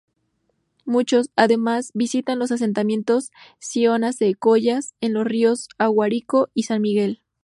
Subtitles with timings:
[0.83, 7.21] Muchos, además, visitan los asentamientos siona-secoyas en los ríos Aguarico y San Miguel.